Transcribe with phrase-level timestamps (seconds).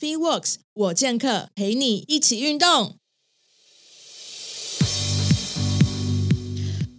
[0.00, 2.94] Free Works，我健客陪你一起运动。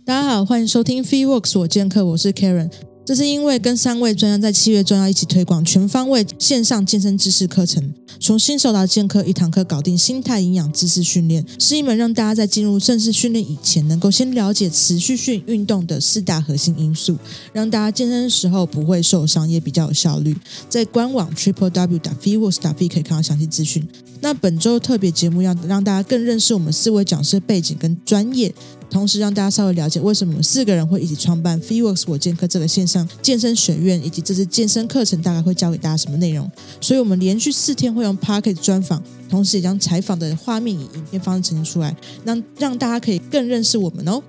[0.05, 2.69] 大家好，欢迎收听 Free Works，我健客，我是 Karen。
[3.09, 17.17] 这是因为跟三位专家在七月中要一起推广全方位线上健身知识课程，从新手到健客，一堂课搞定心态、营养、知识训练，是一门让大家在进入正式训练以前，能够先了解持续性运动的四大核心因素，
[17.51, 20.37] 让大家健身的时候不会受伤，也比较有效率。
[20.69, 23.83] 在官网 triple w 打 f e w o r k s 打 v 可以看到详细资讯。
[24.21, 28.53] 那本周特别节目要让大家更认识我们四位讲师的背景跟专业。
[28.89, 36.49] 同时让大家稍微了解为什么我们四个人会一起创办 FeeWorks 我健客这个线上健身学院，以及这次健身课程大概会教给大家什么内容。
[36.81, 44.23] 所以，我们连续四天会用 Pocket 专访，同时也将采访的画面以影片方式呈现出来，让让大家可以更认识我们哦。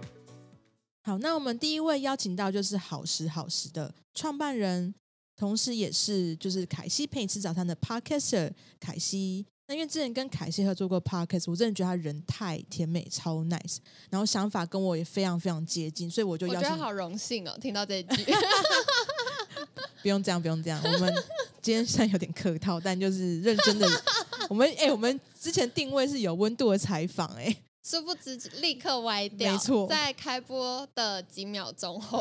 [1.03, 4.95] 好，那我们第一位邀请到就是好时好时的创办人，
[5.37, 9.47] 同时也是就是凯西陪你吃早餐的 Podcaster 凯西。
[9.71, 13.77] 那因为之前跟凯西合作过 podcast，我真的觉得他人太甜美，超 nice，
[14.11, 16.63] 然后想法跟我也非常非常接近，所以我就邀请。
[16.63, 18.25] 我觉得好荣幸哦，听到这一句。
[20.03, 20.81] 不用这样，不用这样。
[20.83, 21.15] 我们
[21.63, 23.89] 今天虽然有点客套，但就是认真的。
[24.51, 29.53] 我们哎，我们之前定位是有温度的采访，哎，殊不知立刻歪掉。
[29.53, 32.21] 没错，在开播的几秒钟后。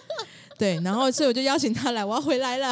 [0.58, 2.70] 对，然后所以我就邀请他来，我要回来了。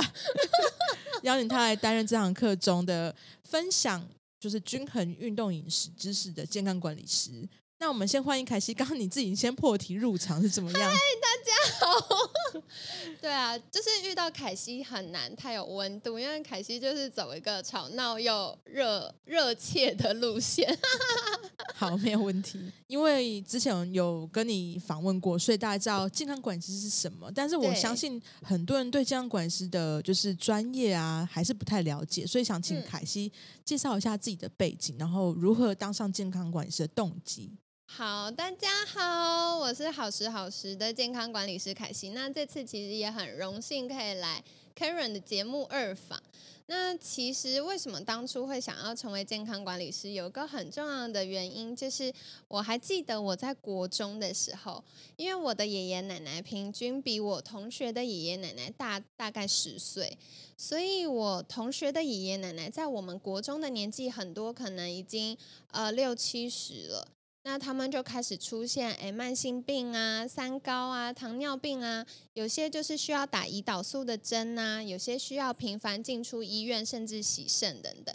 [1.22, 3.14] 邀请他来担任这堂课中的
[3.50, 7.48] 分享，就是均衡运动饮食知识的健康管理师。
[7.80, 8.74] 那我们先欢迎凯西。
[8.74, 10.80] 刚刚你自己先破题入场是怎么样？
[10.82, 12.30] 嗨，大家好。
[13.22, 20.78] 对啊，就是遇到凯西很难太有温度，因为凯西就是走一个吵闹又热热切的路线。
[21.74, 22.70] 好，没有问题。
[22.86, 27.32] 因为之前有跟你访问过，所以大家知道健康管理师是什么。
[27.34, 33.32] 但是我相信很多人对健康管理师的就是专业啊，还是不太了解，所以想请凯西
[33.64, 37.56] 介绍一下自己的背景，然后如何当上健康管理师的动机。
[37.92, 42.10] 好，大家好，我是好时好时的健康管理师凯西。
[42.10, 44.42] 那这次其实也很荣幸可以来
[44.76, 46.22] Karen 的节目二访。
[46.66, 52.14] 那其实为什么当初会想要成为健康管理师，有个很重要的原因，就是
[52.46, 54.82] 我还记得我在国中的时候，
[55.16, 60.16] 因为我的爷爷奶奶平均比我同学的爷爷奶奶大大概十岁，
[60.56, 65.36] 所以我同学的爷爷奶奶在我们国中的年纪很多，可能已经
[65.72, 67.08] 呃六七十了。
[67.42, 78.14] 那他们就开始出现，哎，慢性病啊，三高啊，糖尿病啊，有些就是需要打胰岛素的针啊，有些需要频繁进出医院，甚至洗肾等等。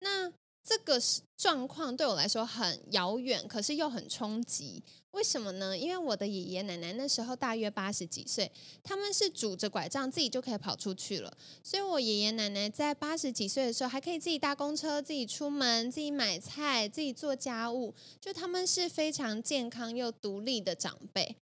[0.00, 0.32] 那
[0.68, 1.00] 这个
[1.36, 4.82] 状况对我来说很遥远，可是又很冲击。
[5.12, 5.78] 为什么呢？
[5.78, 8.50] 因为我的爷爷奶奶那时候大约八十几岁，
[8.82, 11.32] 他们是拄着拐杖自己就可以跑出去了。
[11.62, 21.36] 所以我爷爷奶奶在八十几岁的时候，还可以自己搭公车、自己出门、自己买菜、自己做家务，就他们是非常健康又独立的长辈。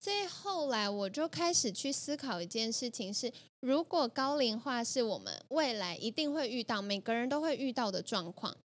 [0.00, 8.56] 所以后来我就开始去思考一件事情：是如果高龄化是我们未来一定会遇到、每个人都会遇到的状况。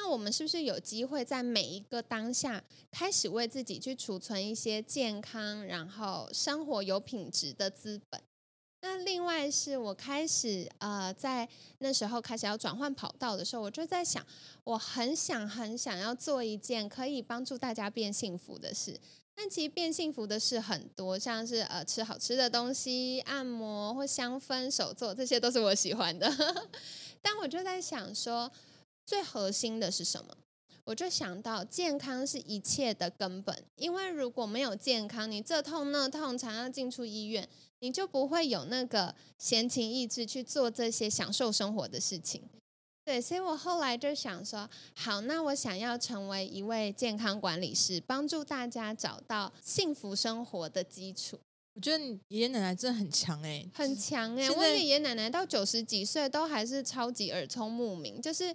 [0.00, 8.22] 那我们是不是有机会在每一个当下开始为自己去储存一些健康，然后生活有品质的资本？
[8.80, 11.48] 那另外是我开始呃，在
[11.78, 14.24] 那时候开始要转换跑道的时候，我就在想，
[14.62, 18.96] 我很想很想要做一件可以帮助大家变幸福的事。
[19.34, 26.32] 但其实变幸福的事很多，像是呃吃好吃的东西、按摩或香氛手作，这些都是我喜欢的。
[27.20, 28.48] 但我就在想说。
[29.08, 30.36] 最核心的是什么？
[30.84, 37.48] 我就想到健康是一切的根本，因为如果没有健康，你这痛那痛，常常进出医院，
[37.78, 42.42] 你就不会有那个闲情逸致去做这些享受生活的事情。
[43.02, 51.40] 对，所以我后来就想说，好，那我想要成为一位健康管理师，帮助大家找到幸福生活的基础。
[51.76, 54.50] 我觉得你爷爷奶奶真的很强哎，很强哎！
[54.50, 58.54] 我爷爷奶奶到九十几岁都还是超级耳聪目明，就是。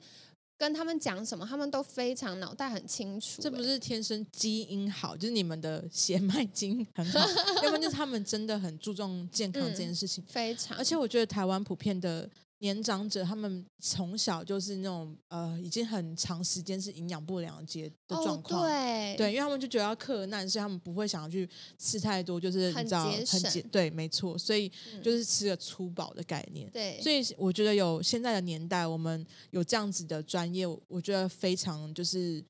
[0.58, 3.42] 跟他们讲什么，他们都非常脑袋很清楚。
[3.42, 7.20] 这不是天生基因好，就是你们的血脉基因很好，
[7.64, 10.24] 要不然就是他们真的很注重健康这件事情。
[10.28, 12.30] 非常，而且我觉得台湾普遍的。
[12.64, 24.72] 年长者他们从小就是那种呃，已经很长时间是营养不良阶的状况，对对，因为他们就觉得要克难，所以他们不会想要去吃太多，就是你知道很节省，对，没错，所以
[25.04, 26.70] 就是吃个粗饱的概念。
[26.72, 32.42] 对，所以我觉得有现在的年代，我们有这样子的专业，我觉得非常就是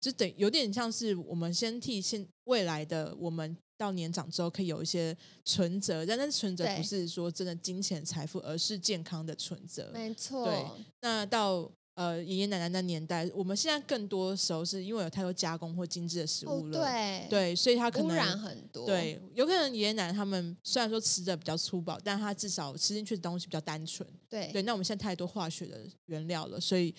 [0.00, 3.54] 就等有点像是我们先替现未来的我们。
[3.78, 9.90] 到年长之后可以有一些存折，但那存折不是说真的金钱财富，而是健康的存折。
[9.94, 10.44] 没错。
[10.46, 10.66] 对，
[11.00, 24.08] 那到呃爷爷奶奶那年代，我们现在更多时候是因为有太多加工或精致的食物了，对对，所以他可能污染很多，对，有可能爷爷奶奶他们虽然说吃的比较粗暴，但他至少吃进去的东西比较单纯。
[24.28, 26.94] 对对，那我们现在太多化学的原料了，所以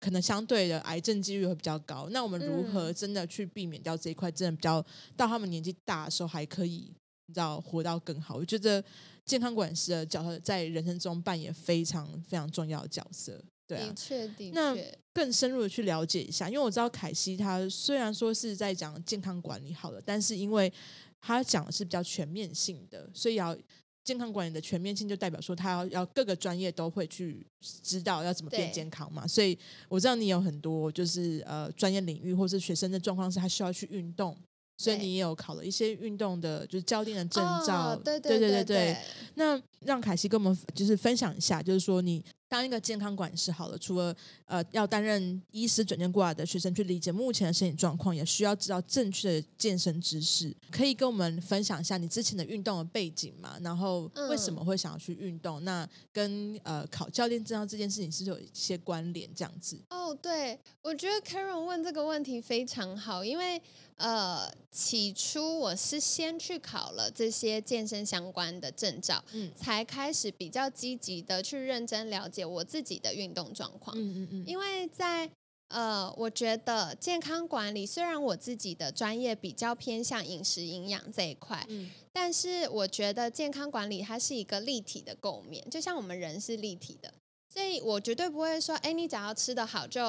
[0.00, 2.08] 可能相对的癌症几率会比较高。
[2.10, 4.30] 那我们如何真的去避免掉这一块？
[4.30, 4.84] 真的比较
[5.16, 6.92] 到他们年纪大的时候还可以，
[7.26, 8.36] 你知道活到更好。
[8.36, 8.82] 我觉得
[9.26, 13.40] 健康管师的角色在人生中扮演非常非常重要的角色。
[13.66, 14.76] 对啊的，确的那，
[15.12, 20.72] 更深入的去了解一下，因为我知道凯西他虽然说是在讲健康管理好了，但是因为
[21.20, 23.56] 他讲的是比较全面性的，所以要
[24.04, 27.46] 健康管理的全面性就代表说他要要各个专业都会去
[27.82, 29.26] 知道要怎么变健康嘛。
[29.26, 29.58] 所以
[29.88, 34.36] 我知道你有很多就是呃专业领域或是学生的状况是他需要去运动。
[34.78, 38.96] 所以你也有考了一些运动的，就是教练的证照，哦、对对对对
[39.34, 44.14] 那让凯西跟我们就是分享一下，就是说你当一个健康管师好了，除了
[44.44, 50.52] 呃要担任医师转正过来的学生去理解目前的身体状况，也需要知道正确的健身知识。
[50.68, 53.56] 可以跟我们分享一下你之前的运动的背景嘛？
[53.62, 55.64] 然后为什么会想要去运动？
[55.64, 59.32] 那跟呃考教练证照这件事情是不是有一些关联？
[59.32, 63.62] 这样子哦，对，我觉得 Karen 问这个问题非常好，因为
[63.94, 73.96] 呃，起初我是先去考了这些健身相关的证照，嗯才开始比较积极的去认真了解我自己的运动状况。
[73.96, 75.30] 嗯嗯嗯，因为在
[75.68, 87.14] 呃，我觉得健康管理虽然我自己的专业比较偏向饮食营养这一块，嗯但是我觉得健康管理它是一个立体的构面，就像我们人是立体的，
[87.54, 90.02] 所以我绝对不会说，哎，你只要吃得好就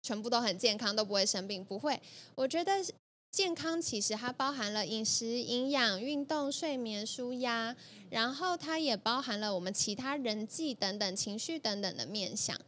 [0.00, 2.00] 全部都很健康，都不会生病，不会。
[2.36, 2.72] 我觉得
[3.30, 7.74] 健康其实它包含了饮食、营养、运动、睡眠、舒压，
[8.10, 12.60] 然后它也包含了我们其他人际等等、情绪等等的面向。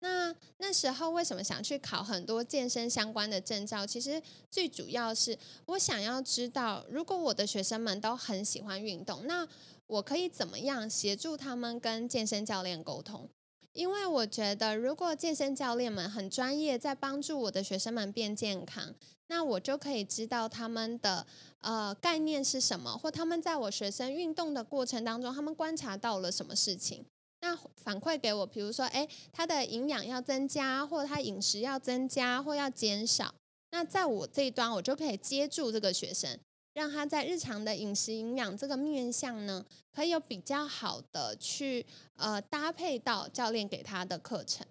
[0.00, 3.86] 那那时候为什么想去考很多健身相关的证照？
[3.86, 4.20] 其实
[4.50, 5.36] 最主要是
[5.66, 9.46] 我想要知道，如果我的学生们都很喜欢运动，那
[9.86, 13.28] 我可以怎么样协助他们跟健身教练沟通？
[13.78, 18.92] 因为我觉得，如果健身教练们很专业，在帮助我的学生们变健康，
[19.28, 21.24] 那我就可以知道他们的
[21.60, 27.04] 呃概念是什么，或他们在我学生运动的过程当中，他们观察到了什么事情。
[27.40, 33.32] 那反馈给我，比如说，哎，他的营养要增加，或他饮食要增加，或要减少。
[33.70, 36.36] 那在我这一端，我就可以接住这个学生，
[36.78, 41.84] 让他在日常的饮食营养这个面向呢，可以有比较好的去
[42.14, 44.64] 呃搭配到教练给他的课程。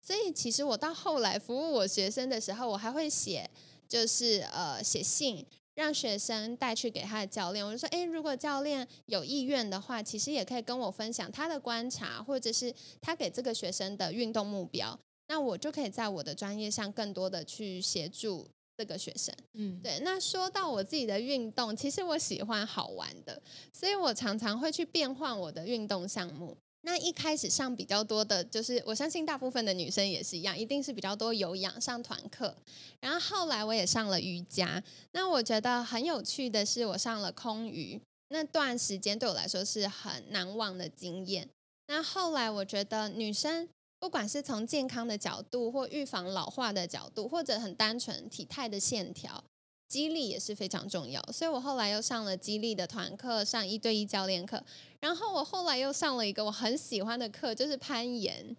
[0.00, 3.48] 所以其实我到后来服务我学生的时候，我还会写，
[3.86, 5.46] 就是呃写信。
[5.74, 12.70] 让学生带去给他的教练，我就说，诶，如果教练有意愿的话，其实也可以跟我分享他的观察，或者是
[13.00, 14.98] 他给这个学生的运动目标，
[15.28, 18.46] 那我就可以在我的专业上更多的去协助
[18.82, 19.32] 这个学生。
[19.52, 23.40] 嗯，对，那说到我自己的运动，其实我喜欢好玩的，
[23.72, 26.56] 所以我常常会去变换我的运动项目。
[26.80, 32.52] 那一开始上比较多的，就是我相信大部分的女生也是一样，一定是比较多有氧上团课。
[32.98, 34.82] 然后后来我也上了瑜伽。
[35.12, 38.00] 那我觉得很有趣的是，我上了空余
[38.30, 41.48] 那段时间对我来说是很难忘的经验。
[41.86, 43.68] 那后来我觉得女生
[44.02, 49.44] 不管是从健康的角度，或预防老化的角度，或者很单纯体态的线条。
[49.86, 54.60] 激励也是非常重要，所以我后来又上了激励的团课，上一对一教练课，
[54.98, 58.56] 然后我后来又上了一个我很喜欢的课，就是攀岩。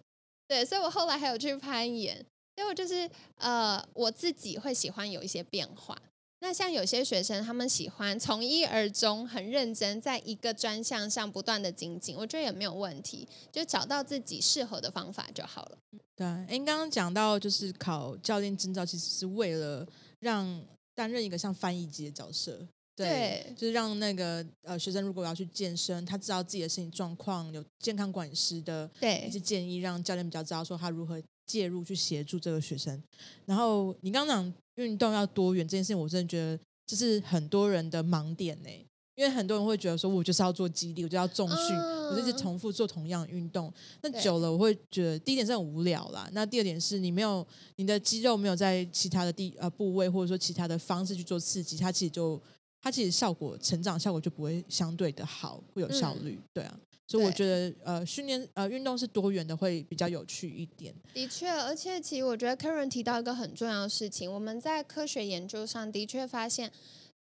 [0.48, 2.16] 对，所以我后来还有去攀岩，
[2.56, 6.00] 所以我就是呃，我自己会喜欢有一些变化。
[6.44, 15.78] 那像有些学生，他们喜欢从一而终，很认真，在一个专项上不断的精进，我觉得也没有问题，就找到自己适合的方法就好了。
[16.14, 19.88] 对，哎，刚刚讲到就是考教练证照，其实是为了
[20.20, 20.62] 让
[20.94, 22.58] 担任一个像翻译机的角色，
[22.94, 33.02] 对，对就是让那个呃学生如果要去健身，他知道自己的身体状况，有健康管理师的对一些建议，让教练比较知道说他如何介入去协助这个学生。
[33.46, 38.68] 然后你刚刚讲运动要多元这件事情，我真的觉得这是很多人的盲点呢。
[39.16, 43.72] 因为很多人会觉得说，我就是要做肌力，我就要重训，嗯我就一直重复做同样的运动。
[44.02, 46.28] 那久了，我会觉得第一点是很无聊啦。
[46.32, 52.42] 那第二点是你没有你的肌肉没有在其他的地呃部位或者说其他的方式去做刺激，它其实就
[52.82, 56.36] 它其实效果成长效果就不会相对的好，会有效率。
[56.52, 56.76] 对啊，
[57.06, 60.94] 所以我觉得呃训练呃运动是多元的会比较有趣一点。
[61.12, 66.72] 的确，而且其实我觉得 Karen 提到一个很重要的事情，我们在科学研究上的确发现，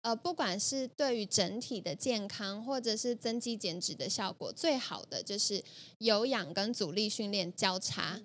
[0.03, 5.63] 呃，不管是对于整体的健康，或者是增肌减脂的效果，最好的就是
[5.99, 8.21] 有氧跟阻力训练交叉。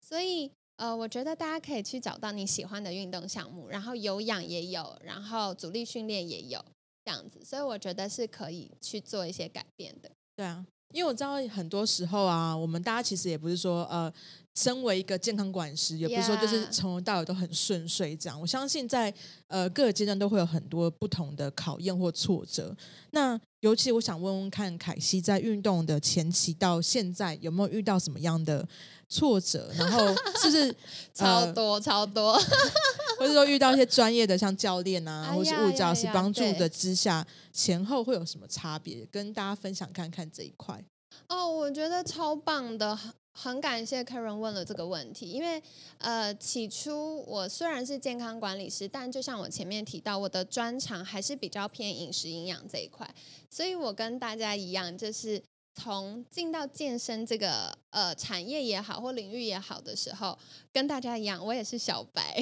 [0.00, 6.64] 所以呃，我觉得大家可以去找到你喜欢的运动项目，然后有氧也有，然后阻力训练也有
[7.04, 10.10] 这样子，所以我觉得是可以去做一些改变的。
[10.36, 14.12] 对啊，因为我知道很多时候啊，我们大家其实也不是说呃，
[14.58, 18.40] 身为一个健康管师，也不是说就是从头到尾都很顺遂这样。
[18.40, 19.14] 我相信在
[19.46, 22.76] 呃各个阶段都会有很多不同的考验或挫折。
[23.12, 28.66] 那尤其我想问问看，凯西在运动的前期到现在有没有遇到什么样的？
[29.10, 30.06] 挫折，然后
[30.38, 30.76] 是不是
[31.14, 32.38] 超多 超多，
[33.18, 39.08] 或者说遇到一些专业的像教练啊，或是物教师帮助的之下，前后会有什么差别？
[39.10, 40.84] 跟大家分享看看这一块。
[41.28, 42.98] 哦，我觉得超棒的，
[43.40, 45.62] 很感谢 Karen 问了这个问题，因为
[45.98, 53.08] 呃，起初我虽然是健康管理师，但就像我前面提到，我的专长还是比较偏饮食营养这一块，
[53.48, 55.40] 所以我跟大家一样，就是。
[55.80, 60.36] 从进到健身这个呃产业也好或领域也好的时候，
[60.72, 62.36] 跟大家一样，我也是小白，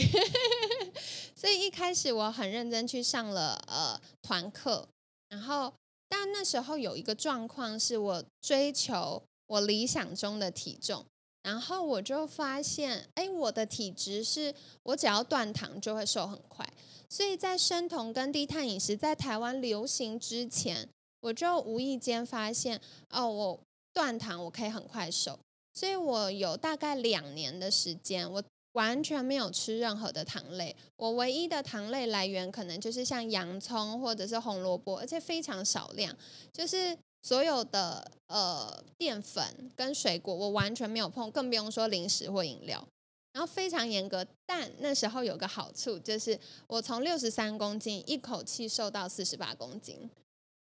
[1.36, 4.88] 所以一开始我很认真去上了呃团课，
[5.28, 5.70] 然后
[6.08, 11.04] 但那时候有一个状况是我追求我理想中的体重，
[11.42, 16.66] 然后我就发现，哎，我的体质是我只要断糖就会瘦很快，
[17.08, 20.88] 所以在生酮跟低碳饮食在台湾流行之前。
[21.20, 23.60] 我就无意间发现，哦，我
[23.92, 25.36] 断糖我可以很快瘦，
[25.72, 28.40] 所以我有大概两年的时间，我
[28.72, 36.14] 完全没有吃任何的糖类，我唯一的糖类来源可能就是像洋葱或者是红萝卜，而且非常少量，
[36.52, 39.42] 就是所有的呃淀粉
[39.74, 42.86] 跟水果我完全没有碰，更不用说零食或饮料，
[43.32, 50.08] 然后非常严格，但那时候有个好处就是我从六十三公斤一口气瘦到四十八公斤。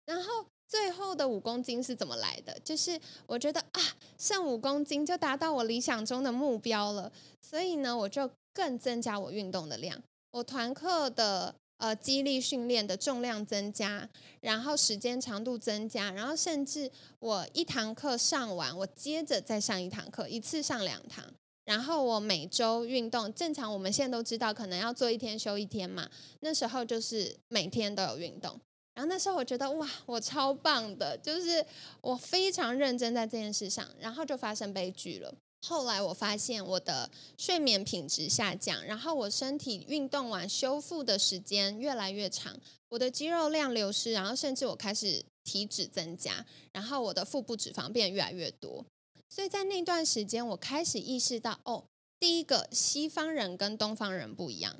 [0.06, 2.58] 然后最后的五公斤是怎么来的？
[2.60, 3.82] 就是我觉得啊，
[4.16, 14.08] 剩五公斤就达到我理想中的目标了，所以呢，我就更增加我运动的量，我团课的呃肌力训练的重量增加，
[14.40, 21.24] 然后时间长度增加，然后甚至我一堂课上完，我接着再上一堂课，一次上两堂，
[21.64, 26.08] 然后我每周运动，正常我们现在都知道，可能要做一天休一天嘛，
[26.40, 28.58] 那时候就是每天都有运动。
[28.94, 31.62] 然后那时候我觉得哇，我超棒的，就是
[32.00, 35.34] 我非常认真在这件事上，然后就发生悲剧了。
[35.62, 42.58] 后来我发现我的睡眠品质下降，然后我身体运动完修复的时间越来越长，
[42.88, 48.84] 我的肌肉量流失，然后甚至我开始体脂增加，然后我的腹部脂肪变得越来越多。
[49.28, 51.84] 所以在那段时间，我开始意识到，哦，
[52.20, 54.76] 第一个西方人跟东方人不一样，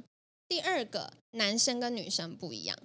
[0.48, 2.78] 第二个男生跟女生不一样。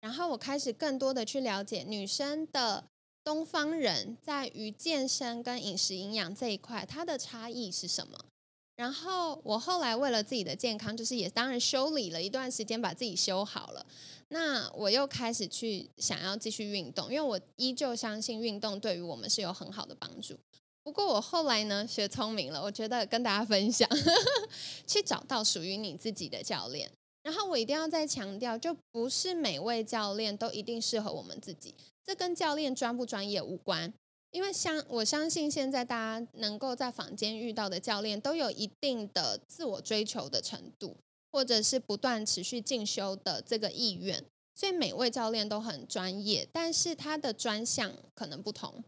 [0.00, 2.84] 然后我开始更多的去了解女生的
[3.26, 8.16] 东方人在于健身跟饮食营养这一块，它的差异是什么？
[8.76, 13.84] 然后我后来为了自己的健康，就是也当然修理了一段时间，把自己修好了。
[14.28, 20.38] 那我又开始去想要继续运动，因为我依旧相信运动对于我们是有很好的帮助。
[20.84, 23.90] 不过我后来呢，学聪明了，我觉得跟大家分享，
[24.86, 26.88] 去找到属于你自己的教练。
[27.24, 31.74] 然后我一定要再强调，就不是每位教练都一定适合我们自己，
[32.06, 33.92] 这跟教练专不专业无关。
[34.30, 40.96] 因为相我相信现在大家能够在坊间遇到的教练，都有一定的自我追求的程度，
[41.32, 44.22] 或者是不断持续进修的这个意愿，
[44.54, 48.84] 所以每位教练都很专业，但是他的专项可能不同。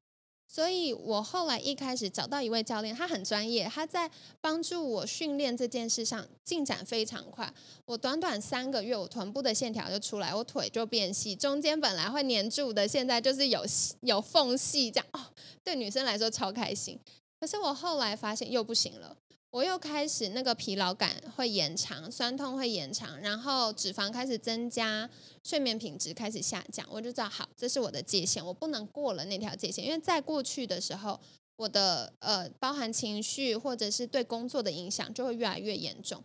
[0.50, 7.52] 所以我后来一开始找到一位教练，他很专业，他在帮助我训练这件事上进展非常快。
[7.85, 13.62] 我短短三个月，我臀部的线条就出来，我腿就变细，中间本来会粘住的，现在就是有
[14.00, 15.21] 有缝隙，这样哦，
[15.62, 16.99] 对女生来说超开心。
[17.38, 19.17] 可是我后来发现又不行了。
[19.58, 25.10] 我又开始那个疲劳感会延长，酸痛会延长，然后脂肪开始增加，
[25.42, 31.18] 睡眠品质开始下降，我就知道好，这是我的界限，我不能过了那条界限，因为在过去的时候，
[31.56, 36.22] 我的呃包含情绪或者是对工作的影响就会越来越严重。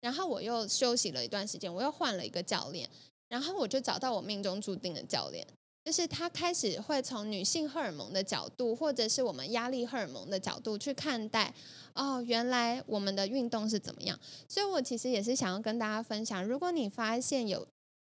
[0.00, 2.88] 然后我又休息了一段时间，我又换了一个教练，
[3.28, 5.46] 然后我就找到我命中注定的教练。
[5.90, 11.52] 就是他开始会从女性荷尔蒙的角度，或者是我们压力荷尔蒙的角度去看待，
[11.94, 14.16] 哦，原来我们的运动是怎么样？
[14.48, 17.66] 所以我其实也是想要跟大家分享，如果你发现有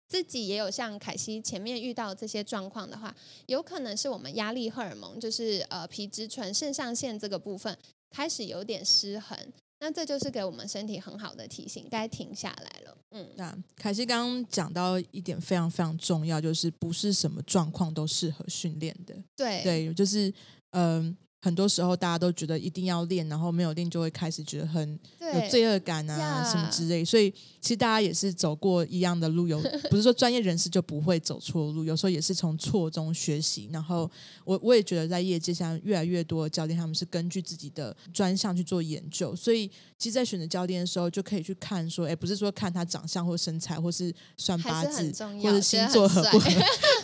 [0.09, 3.15] 自己也有像凯西前面遇到这些状况的话，
[3.45, 7.77] 有可能是我们压力荷尔蒙，就是呃皮质醇、肾上腺这个部分
[8.09, 9.37] 开始有点失衡。
[9.79, 12.99] 那这就是给我们身体很好的提醒，该停下来了。
[13.11, 19.15] 嗯，那凯西刚刚讲到一点非常非常重要，就是不是什么状况都适合训练的。
[19.37, 20.33] 对对，就是
[20.71, 21.17] 嗯，
[21.47, 27.05] 很多时候大家都觉得一定要练，然后没有练就会开始觉得很有罪恶感啊什么之类。
[27.05, 33.71] 所以其实大家也是走过一样的路，有 不是说专业人士就不会走错路，有时候也是从错中学习。
[33.73, 34.11] 然后
[34.45, 46.51] 我我也觉得在业界上越来越多的教练他们是根据自己的专项去做研究，所以其实，在选择教练的时候就可以去看说，哎，不是说看他长相或身材，或是算八字或者星座合不合，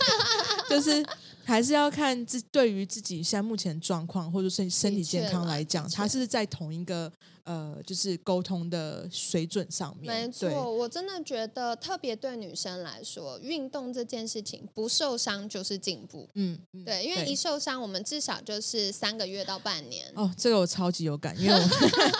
[0.69, 1.01] 就是。
[1.45, 7.13] 还是要看自对于自己现在目前状况或者身身体健康来讲，它是在同一个
[7.45, 10.27] 呃，就是沟通的水准上面。
[10.27, 16.29] 没错，我真的觉得特别对女生来说，运动这件事情不受伤就是进步。
[16.35, 20.07] 嗯，对，因为一受伤，我们至少就是三个月到半年。
[20.15, 21.71] 哦，这个我超级有感，因为我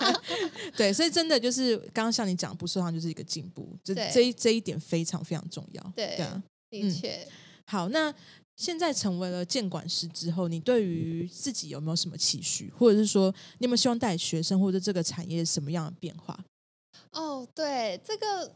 [0.75, 5.93] 对，所以真的就是刚刚像你讲，不受伤就是一个进步，这这这一点非常非常重要。
[5.95, 7.25] 对啊，的确。
[7.65, 8.13] 好，那。
[8.55, 16.39] 现在成为了监管师之后，你对于自己有没有什么期许，或者是说你有没有希望带学生或者这个产业什么样的变化？
[17.11, 18.51] 哦，对，这个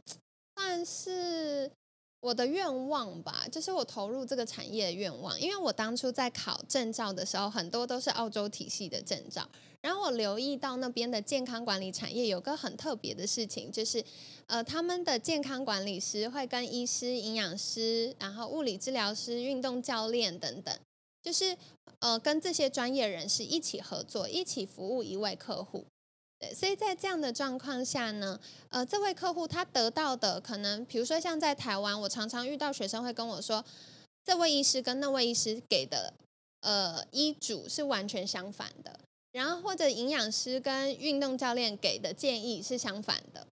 [0.55, 1.71] 算是
[2.19, 5.39] 我的愿望吧，就是我投入这个产业的愿望。
[5.39, 9.47] 因为我当初在考证照的时候，很多都是澳洲体系的证照。
[9.79, 14.03] 然后我留意到那边的健康管理产业有个很特别的事情，就是
[14.47, 20.75] 呃，他们的健康管理师会跟医师、营养师、然后物理治疗师、运动教练等等，
[21.21, 21.55] 就是
[21.99, 25.85] 呃，跟这些专业人士一起合作，一起服务一位客户。
[26.55, 28.39] 所以在这样的状况下呢，
[28.69, 33.63] 呃，这位客户他得到的可能，比如说像在台湾，我常常遇到学生会跟我说，
[34.23, 36.13] 这位医师跟那位医师给的
[36.61, 38.99] 呃医嘱是完全相反的。
[39.33, 43.45] 然后或者营养师跟运动教练给的建议是相反的，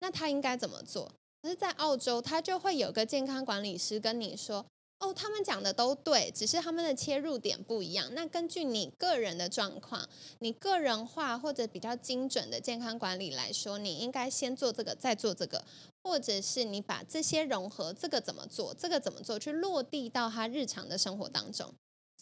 [0.00, 1.10] 那他应该怎么做？
[1.42, 4.66] 可是，在澳洲，他就会有个健康管理师跟你说
[5.00, 8.12] ：“哦，他们讲的都对，只是他们的切入点不一样。
[8.14, 15.64] 那根据你个人的状况，你个人化或者比较精准的健康管理来说，你应该先做这个，再做这个，
[16.04, 21.72] 或者是你把这些融合，这个怎么做，这个怎么做，去落地到他日常的生活当中。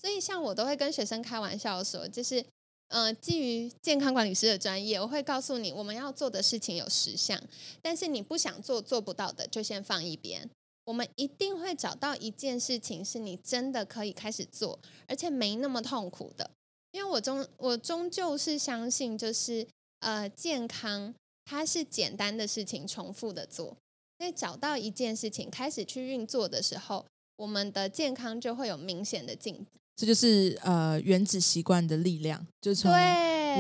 [0.01, 2.45] 所以，像我都会跟学生开玩笑说，就是。
[2.91, 7.39] 呃，基于健康管理师的专业，我会告诉你，我们要做的事情有十项，
[7.83, 10.49] 但是你不想做、做不到的，就先放一边。
[10.89, 16.51] 我们一定会找到一件事情是你真的可以开始做，而且没那么痛苦的。
[16.93, 19.69] 因为我终我终究是相信，就是
[20.01, 23.77] 呃，健康它是简单的事情，重复的做。
[24.19, 27.05] 所以找到一件事情开始去运作的时候，
[27.37, 29.67] 我们的健康就会有明显的进步。
[29.95, 32.91] 这就是呃原子习惯的力量，就是从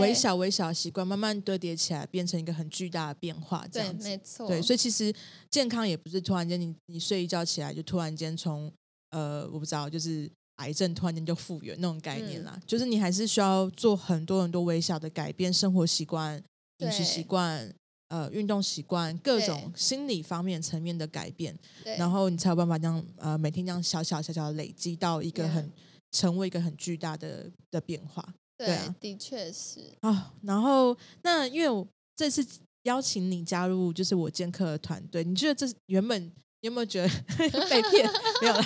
[0.00, 3.66] 微小微小的习惯慢慢堆叠起来，变成一个很巨大的变化。
[3.72, 4.46] 这样子，没错。
[4.46, 5.14] 对，所以其实
[5.50, 8.72] 健康也不是突然间你你睡一觉起来就突然间从
[9.10, 12.60] 呃我不知道，就是癌症突然间就复原那种概念啦。
[12.66, 16.42] 就是你还是需要做很多很多微小的改变，生活习惯、
[16.78, 17.72] 饮食习惯、
[18.08, 21.56] 呃运动习惯，各种心理方面层面的改变，
[21.96, 25.70] 然后你才有办法这样呃每天这样小小小小的累积到一个很。
[26.10, 28.26] 成为一个很巨大的的变化，
[28.58, 30.34] 对啊，的确是啊。
[30.42, 32.44] 然后那因为我这次
[32.82, 37.08] 邀请你加入，就是我剑客的团队，你觉得这原本有没有觉得
[37.70, 38.10] 被骗？
[38.42, 38.64] 没有了。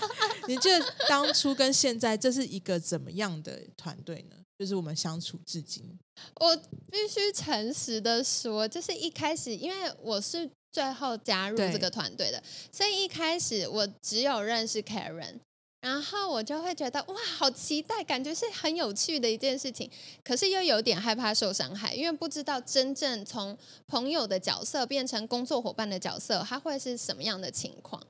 [0.48, 4.36] 你觉得当初跟现在这是一个怎么样的团队呢？
[4.58, 5.84] 就是我们相处至今，
[6.36, 6.56] 我
[6.90, 15.40] 必须诚实的说，就是一开始因为我是最后加入这个团队的，所以一开始我只有认识 Karen。
[15.82, 19.90] 然后我就会觉得哇，好期待，感觉是很有趣的一件事情。
[20.22, 28.00] 可是又有点害怕受伤害，因为不知道真正从朋友的角色变成工作伙伴的角色，他会是什么样的情况。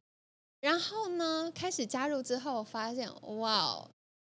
[0.60, 3.88] 然后呢，开始加入之后，发现哇，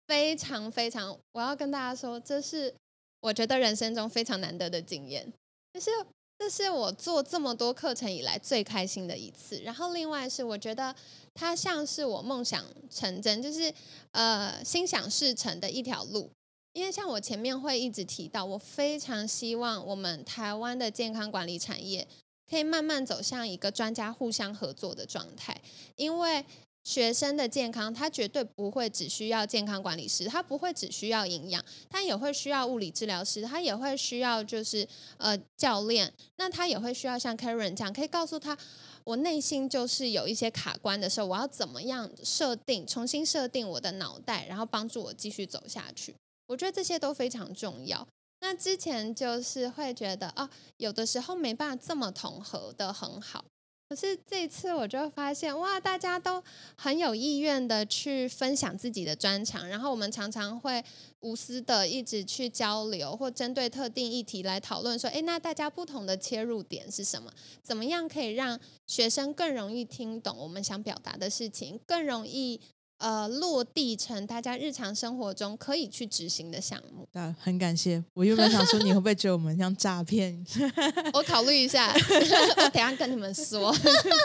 [0.06, 2.74] 非常非常，我要跟大家说，这是
[3.20, 5.30] 我觉得人生中非常难得的经验，
[5.74, 5.90] 就是。
[6.38, 9.60] 这是我做这么多课程以来最开心的一次。
[9.60, 10.94] 然后，另外是我觉得
[11.34, 13.72] 它像是我梦想成真，就是
[14.12, 16.30] 呃心想事成的一条路。
[16.72, 22.06] 因为像我前面会一直提到，我非常希望我们台湾的健康管理产业
[22.48, 25.60] 可以慢慢走向一个专家互相合作的状态，
[25.96, 26.44] 因为。
[26.86, 38.56] 学生的健康，他绝对不会只需要健康管理师，他不会只需要营养，他也会需要物理治疗师，他也会需要就是呃教练，那他也会需要像 Karen 这样，可以告诉他，
[39.02, 46.14] 我内心就是有一些卡关的时候，我要怎么样设定，重新设定我的脑袋，然后帮助我继续走下去。
[46.46, 48.06] 我觉得这些都非常重要。
[48.38, 53.44] 那之前就是会觉得哦，有的时候没办法这么统合的很好。
[53.88, 56.42] 可是这次我就发现，哇，大家都
[56.76, 60.84] 很有意愿的去分享自己的专长，然后我们常常会
[61.20, 67.32] 无私的一直去交流，或针对特定议题来讨论，说，哎，那大家不同的切入点是什么？
[67.62, 72.60] 怎么样可以让学生更容易听懂我们想表达的事情，更容易？
[72.98, 77.06] 呃，落地成大家日常生活中可以去执行的项目。
[77.12, 78.02] 啊，很感谢。
[78.14, 80.44] 我原本想说，你会不会觉得我们像诈骗？
[81.12, 81.92] 我考虑一下，
[82.56, 83.74] 我等下跟你们说。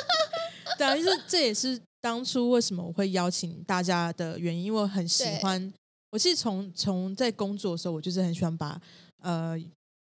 [0.78, 5.72] 对啊，就是这也是当初为什么我会邀请大家的原因，因为我很喜欢。
[6.12, 8.80] 我其实从从在工作的时候，我就是很喜欢把
[9.22, 9.58] 呃。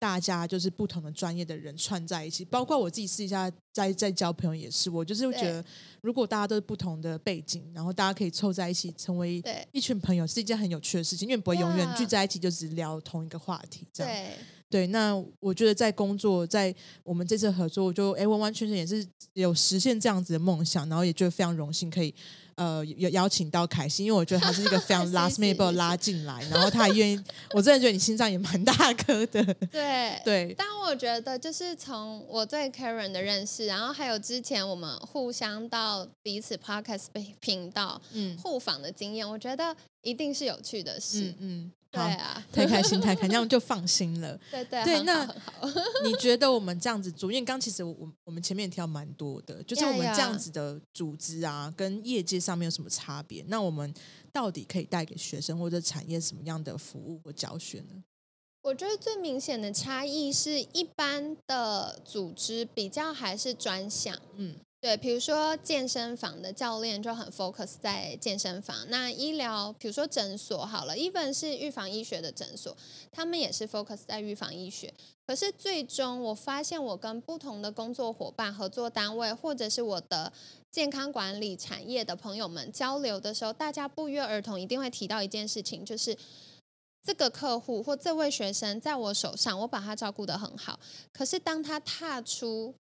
[0.05, 4.91] 大家就是不同的专业的人串在一起，包括我自己私下在在交朋友也是。
[4.91, 5.65] 我就是觉得，
[6.03, 11.27] 如果大家都是不同的背景，然后大家可以凑在一起成为一群朋友，是一件很有趣的事情。
[11.27, 14.33] 因为不会永远聚在一起就只聊同一个话题，这样。
[14.69, 22.15] 对，那我觉得在工作，在我们这次合作，我就哎完完全全也是有实现这样子的梦想，然后也觉得非常荣幸可以。
[22.57, 27.21] 呃，有邀请到凯西，因为我觉得他是一个非常 last minute 拉进来，然后他还愿意，
[27.53, 29.43] 我真的觉得你心脏也蛮大颗的。
[29.71, 37.07] 对对，但我觉得就是从我对 Karen 的认识，然后还有之前我们互相到彼此 podcast
[37.41, 41.35] 频道嗯互访的经验，我觉得一定是有趣的事。
[41.39, 41.73] 嗯。
[41.95, 44.39] 对啊，太开心，太开心，这样就放心了。
[44.51, 45.25] 对对对，那
[46.05, 53.45] 你觉得我们这样子组，因为刚其实我我们前面挑蛮多的，就是我们这样子的组织啊，跟业界上面有什么差别？
[53.49, 53.93] 那我们
[54.33, 58.03] 到底可以带给学生或者产业什么样的服务或教学呢？
[58.63, 64.57] 我觉得最明显的差异是一般的组织比较还是专项，嗯。
[64.85, 68.77] 对，比如说健身房的教练就很 focus 在健身房。
[68.91, 72.77] 那医疗，比如说诊所好了，even 是预防医学的诊所，
[73.11, 74.93] 他们也是 focus 在预防医学。
[75.27, 80.31] 可是最终我发现，我跟不同的工作伙伴、合作单位，或者是我的
[80.71, 86.15] 健康管理产业的朋友们交流的时候，大家不约而同一定会提到一件事情，就是
[87.03, 90.79] 这个客户或这位学生在我手上，我把他照顾得很好。
[91.11, 92.75] 可是当他踏出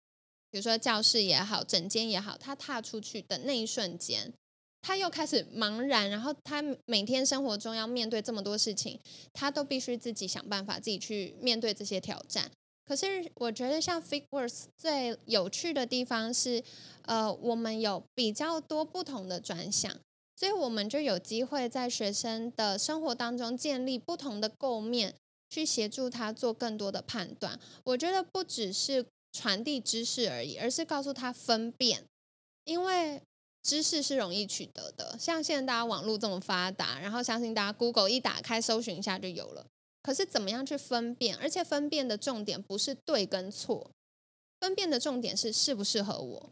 [0.51, 4.33] 比如说教室也好，整间也好，他踏出去的那一瞬间，
[4.81, 6.09] 他又开始茫然。
[6.09, 8.99] 然后他每天生活中要面对这么多事情，
[9.31, 12.51] 他都必须自己想办法，自己去面对这些挑战。
[12.85, 16.61] 可是我觉得像 Fitworks 最有趣的地方是，
[17.03, 19.95] 呃，我们有比较多不同的专项，
[20.35, 25.15] 所以我们就有机会在学生的生活当中建立不同的构面，
[25.49, 27.57] 去协助他做更多的判断。
[27.85, 29.05] 我觉得不只是。
[29.31, 32.05] 传递知识而已，而是告诉他分辨，
[32.65, 33.21] 因为
[33.61, 35.17] 知识是容易取得的。
[35.19, 39.65] 像现在大家网络这么发达，然后相信大家 Google 一打开搜寻一下就有了。
[40.01, 41.37] 可是怎么样去分辨？
[41.37, 43.91] 而且分辨的重点不是对跟错，
[44.59, 46.49] 分辨的重点是适不适合我。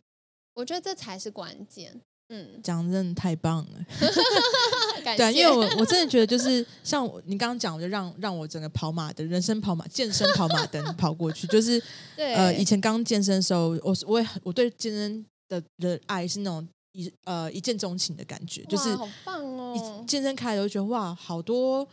[0.53, 2.01] 我觉得这才是关键。
[2.31, 3.85] 嗯，讲真的太棒了，
[5.17, 11.81] 对，因为我我真的觉得就是像你刚刚讲，我就让让我整个跑马的人生跑马健身跑马灯跑过去，就是
[12.15, 20.05] 呃，以前刚健身的时候，我我也我对健身的的爱是那种一呃一见钟情的感觉，就是好棒哦！
[20.07, 21.87] 健身开了就觉得哇，好多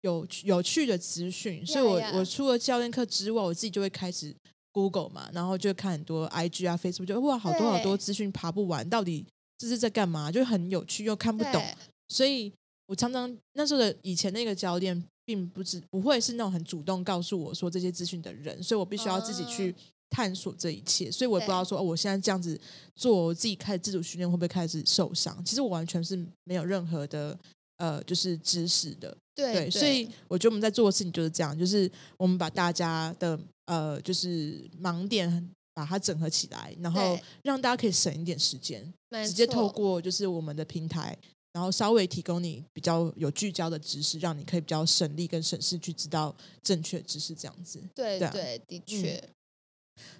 [0.00, 4.34] 有有趣的资讯，所以我我除了教练课之外，我自己就会开始
[4.72, 9.26] Google 嘛，然后就看很多 IG 啊 Facebook，就哇，好多好多资讯爬不完，到底。
[9.58, 10.30] 这是在干嘛？
[10.30, 11.62] 就很有趣又看不懂，
[12.08, 12.52] 所以
[12.86, 19.74] 我常常那时候的以前那个教练，并不是不会是那种很主动告诉我说这些资讯的人，所以我必须要自己去
[20.10, 21.10] 探索这一切。
[21.10, 22.60] 所以我也不知道说，哦，我现在这样子
[22.94, 25.42] 做，我自己开始自主训练会不会开始受伤？
[25.44, 27.36] 其实我完全是没有任何的
[27.78, 29.16] 呃，就是知识的。
[29.34, 35.50] 对，所以我觉得我们在做的事情就是这样，就是我们把大家的呃，就是盲点。
[35.76, 41.14] 把它整合起来，然后让大家可以省一点时间，直接透过就是我们的平台，
[41.52, 47.78] 然后稍微提供你比较有聚焦的知识，让你可以比较省力跟省事去知道正确知识，这样子。
[47.94, 49.22] 对对，的确。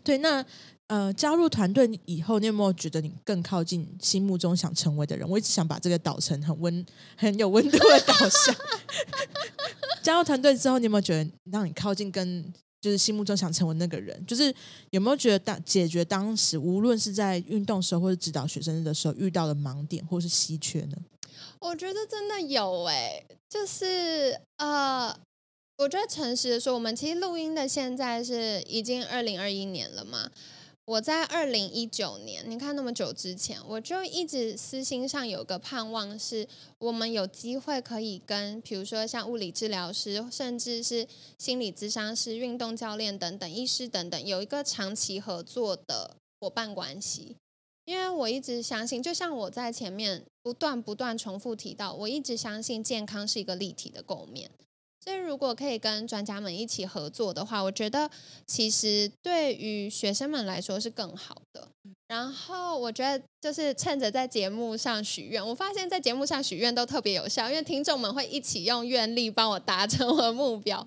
[0.04, 0.44] 对，那
[0.88, 5.26] 呃，加入团队以后，你有没有觉得你更靠近心目中想成为的人？
[5.26, 6.84] 我一直想把这个导成很温、
[7.16, 8.54] 很有温度的导向。
[10.04, 12.52] 加入团队之后，你有没有觉得让你靠近跟？
[12.86, 14.54] 就是心目中想成为那个人，就是
[14.90, 20.96] 有没有觉得当解决当时无论是在运动时候或者指导学生的时候遇到的盲点或是稀缺呢？
[21.58, 25.12] 我觉得真的有诶，就是呃，
[25.78, 30.30] 我觉得诚实的说，我们其实录音的现在是已经二零二一年了嘛。
[30.86, 36.46] 我在二零一九年，你看那么久之前，我就一直私心上有个盼望，是
[36.78, 41.04] 我们有机会可以跟，比如说像物理治疗师，甚至是
[41.38, 47.36] 心理咨商师、运动教练等等医师等等，有一个长期合作的伙伴关系。
[47.84, 54.48] 因为我一直相信，就像我在前面不断不断重复提到，我一直相信健康是一个立体的构面。
[55.06, 58.10] 所以，如果可以跟专家们一起合作的话，我觉得
[58.44, 61.68] 其实对于学生们来说是更好的。
[62.08, 70.84] 然后，我觉得就是趁着在节目上许愿，我发现在节目上许愿都特别有效，因为听众们会一起用愿力帮我达成我的目标。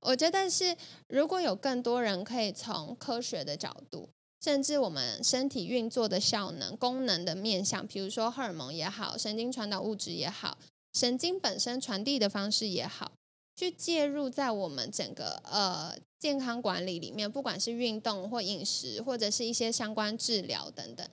[0.00, 0.76] 我觉得是，
[1.08, 4.08] 如果有更多人可以从科学的角度，
[4.40, 10.56] 甚至我们身体运作的效能、功能的面向，比如说荷尔蒙也好，神经传导物质也好，
[10.94, 13.10] 神经本身传递的方式也好。
[13.58, 21.04] 去介入在我们整个呃健康管理里面，不管是运动或饮食，或者是一些相关治疗等等，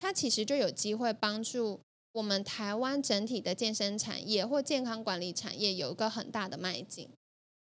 [0.00, 1.78] 它其实就有机会帮助
[2.12, 7.06] 我们台湾整体的健身产业或健康管理产业有一个很大的迈进。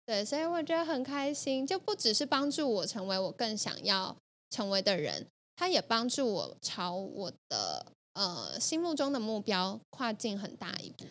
[0.06, 4.16] 对，所以我觉得很开心，就不只是帮助我成为我更想要
[4.50, 11.04] 成为的人，它也帮助我朝我的呃心目中的目标跨进很大一步。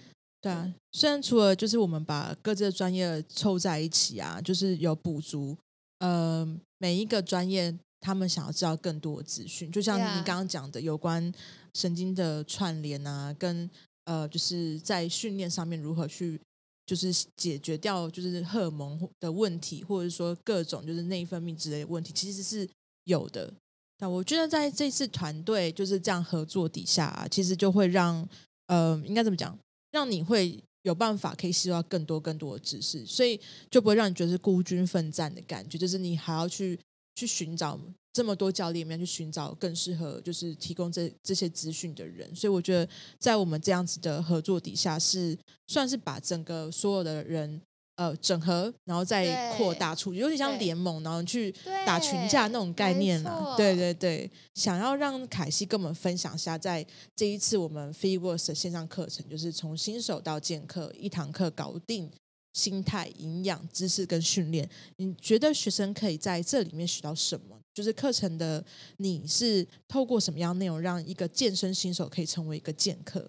[0.48, 5.58] 对啊，虽然除了就是我们把各自的专业凑在一起啊，就是有补足，
[6.00, 11.32] 呃，每一个专业他们想要知道更多的资讯，就像你刚刚讲的，有关
[11.74, 13.70] 神经的串联啊，跟
[14.06, 16.40] 呃，就是在训练上面如何去，
[16.86, 22.70] 就是解决掉就是荷尔蒙的问题，或者说各种就是内分泌之类的问题，其实是
[23.04, 23.54] 有的。
[23.98, 28.26] 但我觉得在这次团队就是这样合作底下，啊，其实就会让
[28.68, 29.58] 呃，应该怎么讲？
[29.98, 33.40] 让你会有办法可以吸收到更多更多的知识，所以
[33.72, 35.76] 就不会让你觉得是孤军奋战的感觉。
[35.76, 36.80] 就是你还要去
[37.16, 37.80] 去寻找
[38.14, 42.34] 这么多教练里面去寻找更适合就是提供这这些资讯的人。
[42.36, 45.36] 所以我觉得在我们这样子的合作底下，是
[45.68, 47.60] 算是把整个所有的人。
[47.98, 51.52] 呃，整合，然后再扩大出去，有点像联盟，然后去
[51.84, 53.56] 打群架那种概念啊。
[53.58, 62.12] 对对对，想要让凯西跟我们分享一下，在这一次我们 Free Works 的线上课程，就是从新手到剑客，一堂课搞定
[62.54, 64.70] 心态、营养、知识跟训练。
[64.98, 67.60] 你觉得学生可以在这里面学到什么？
[67.74, 68.64] 就是课程的，
[68.98, 73.28] 你是透过什么样内容，让一个健身新手可以成为一个剑客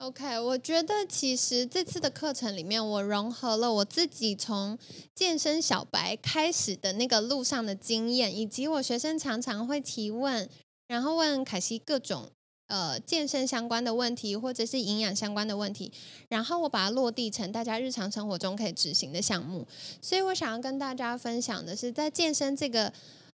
[0.00, 4.78] ？OK，我觉得其实这次的课程里面，我融合了我自己从
[5.14, 10.48] 健身小白开始的那个路上的经验，以及我学生常常会提问，
[10.88, 12.30] 然后问凯西各种
[12.68, 15.92] 呃健身相关的问题，或者是营养相关的问题，
[16.30, 19.68] 然后我把它落地成大家日常生活中可以执行的项目。
[20.00, 22.90] 所以我想要跟大家分享的是，在健身这个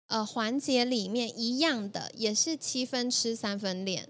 [0.07, 4.07] 呃环节里面，一样的也是七分吃三分练。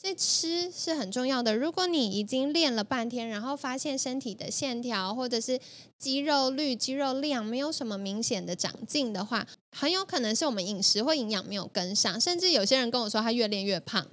[0.00, 1.56] 这吃是很重要的。
[1.56, 5.58] 如果你已经练了半天，然后发现身体的线条或者是
[5.98, 12.20] 肌肉率、肌肉量没有什么明显的长进的话，很有可能是我们饮食或营养没有跟上。
[12.20, 14.06] 甚至有些人跟我说他越练越胖，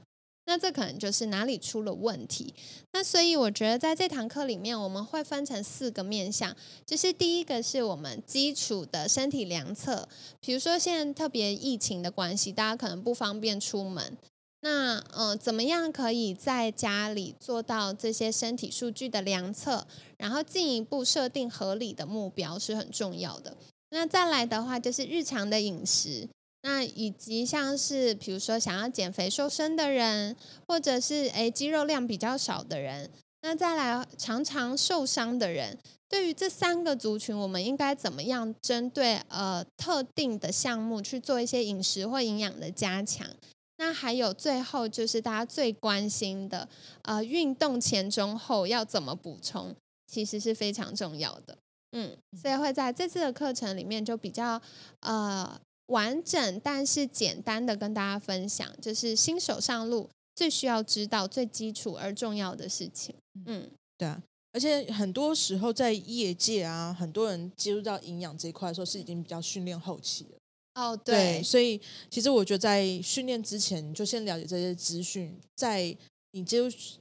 [0.47, 2.55] 那这可能就是哪里出了问题。
[2.93, 10.09] 那所以我觉得在这堂课里面，我们会分成四个面向，就是第一个是我们基础的身体量测，
[10.41, 14.17] 比如说现在特别疫情的关系，大家可能不方便出门。
[14.65, 19.85] 那呃，怎么样可以在家里做到这些身体数据的量测，
[20.17, 23.55] 然后进一步设定合理的目标是很重要的。
[23.91, 26.27] 那再来的话，就是日常的饮食，
[26.63, 30.35] 那以及像是比如说想要减肥瘦身的人，
[30.67, 33.11] 或者是诶肌肉量比较少的人，
[33.43, 35.77] 那再来常常受伤的人，
[36.09, 43.27] 对于这三个族群，我们应该怎么样针对呃特定的项目去做一些饮食或营养的加强？
[43.77, 46.67] 那还有最后就是大家最关心的，
[47.01, 49.75] 呃，运动前、中、后要怎么补充，
[50.07, 51.57] 其实是非常重要的。
[51.91, 54.61] 嗯，所以会在这次的课程里面就比较
[55.01, 63.15] 呃完整，但是简单的跟大家分享，就是新手上路最需要知道最基础而重要的事情。
[63.45, 64.21] 嗯，对啊，
[64.53, 70.37] 而且很多时候在业界啊，很多人接触到营养这一块的时候，是已经比较训练后期了。
[70.75, 75.95] 哦，对，所以其实我觉得在训练之前，就先了解这些资讯，在
[76.31, 76.59] 你接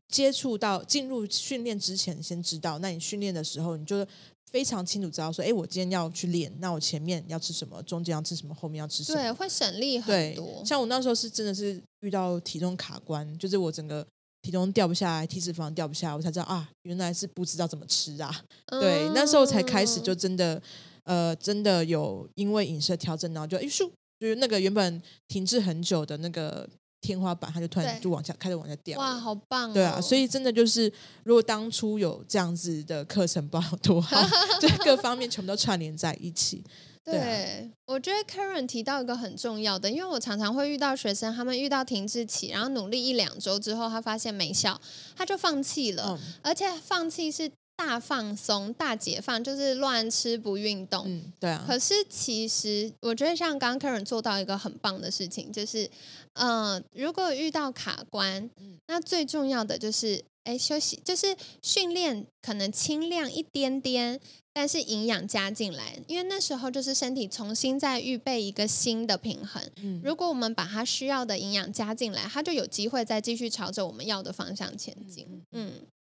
[0.08, 4.06] 接触到进入训练之前，先知道，那你训练的时候，你就
[4.52, 10.62] 非常清楚知道说，哎，我今天要去练，那我前面要吃什么，中间要吃什么，后面要吃什么，对，会省力很多。
[10.64, 14.06] 像我那时候是真的是遇到体重卡关，就是我整个
[14.42, 18.44] 体重掉不下来，体脂肪掉不下来，我才知道啊，原来是不知道怎么吃啊。
[18.68, 20.62] 对，那时候才开始就真的。
[21.04, 26.68] 呃，真的有因为饮食调整，然后就一咻，就是那个原本停滞很久的那个
[27.00, 28.98] 天花板，它就突然就往下开始往下掉。
[28.98, 29.72] 哇，好棒！
[29.72, 30.90] 对啊，所以真的就是，
[31.24, 34.16] 如果当初有这样子的课程，不知道多好，
[34.60, 36.64] 就各方面全部都串联在一起。
[37.04, 44.80] 对啊，我觉得 Karen 提到一个很重要的，因为我常常会遇到学生，他们遇到停滞期，然后努力一两周之后，他发现没效，
[45.14, 51.04] 他就放弃了，嗯而且放弃是大放松、大解放，就是乱吃不运动。
[51.06, 55.90] 嗯，对啊，可是其实我觉得像刚刚 Karen 做到一个很棒的事情，就是，
[56.34, 58.78] 呃，如果遇到卡关，嗯。
[58.86, 64.20] 那最重要的就是，哎，休息，就是训练可能轻量一点点，
[64.52, 69.62] 但是营养加进来，因为那时候就是身体重新再预备一个新的平衡。
[69.76, 70.00] 嗯。
[70.04, 75.26] 如果我们把它需要的营养加进来，它就有机会再继续朝着我们要的方向前进。
[75.52, 75.72] 嗯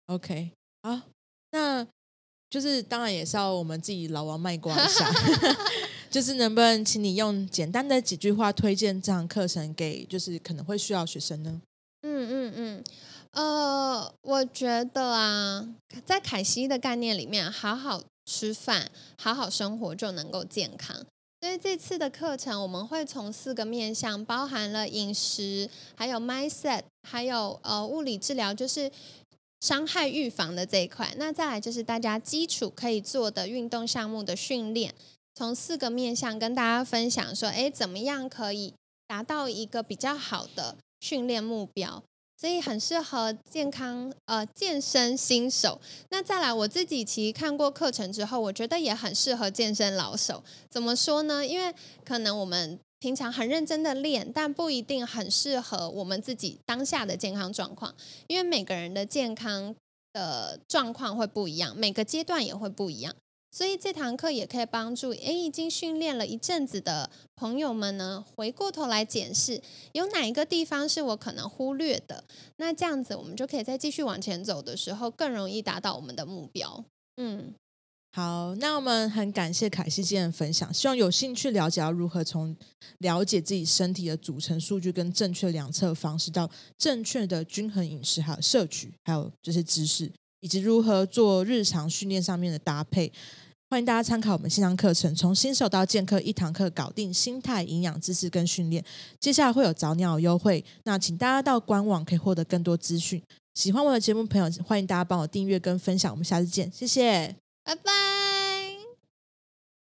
[0.08, 0.52] ，OK，
[0.84, 1.02] 好，
[1.52, 1.86] 那
[2.50, 5.10] 就是当然也是要我们自己老王卖瓜一下，
[6.10, 11.62] 就是能不能请你用简单的几句话推荐这堂课程给就是可能会需要的学生呢？
[12.04, 12.84] 嗯嗯嗯，
[13.32, 15.68] 呃，我觉得啊，
[16.06, 20.96] 在凯西的概念里面，好好吃饭、好好生活就能够健康。
[21.42, 28.92] 所以这次的课程，我们会从四个面向，包含了饮食，还有 mindset，还有呃物理治疗，就是
[29.62, 31.14] 伤害预防的这一块。
[31.18, 34.94] 那再来就是大家基础可以做的运动项目的训练，
[35.36, 38.74] 从四个面向跟大家分享说，哎，怎么样可以
[39.08, 42.04] 达到一个比较好的训练目标。
[42.40, 45.82] 所以很适合健康呃健身新手。
[46.12, 50.44] 那再来，我自己其实看过课程之后，我觉得也很适合健身老手。
[50.70, 51.44] 怎么说呢？
[51.44, 51.74] 因为
[52.06, 57.96] 可能我们平常很认真的练，但不一定很适合我们自己当下的健康状况，
[58.28, 59.76] 因为每个人的健康
[60.14, 63.16] 的状况会不一样，每个阶段也会不一样。
[63.50, 69.62] 所以这堂课也可以帮助诶已经训练了一阵子的朋友们呢，回过头来检视
[69.94, 72.24] 有哪一个地方是我可能忽略的。
[72.58, 76.84] 那这样子，我们就可以在继续往前走的时候，更容易达到我们的目标。
[77.16, 77.54] 嗯，
[78.18, 82.56] 好，那我们很感谢凯西今天的分享，希望有兴趣了解到如何从
[82.98, 86.50] 了解自己身体的组成数据跟正确量测方式，到
[86.80, 93.14] 正确的均衡饮食，还有摄取，还有这些知识，以及如何做日常训练上面的搭配。
[93.70, 98.84] 欢迎大家参考我们线上课程，从新手到健客一堂课搞定心态、营养知识跟训练。
[99.20, 103.22] 接下来会有早鸟优惠，那请大家到官网可以获得更多资讯。
[103.54, 106.12] 喜欢我的节目朋友，欢迎大家帮我订阅跟分享。
[106.12, 107.47] 我们下次见，谢谢。
[107.68, 108.17] 拜拜。